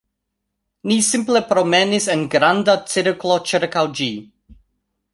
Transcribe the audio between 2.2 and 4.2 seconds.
granda cirklo ĉirkaŭ ĝi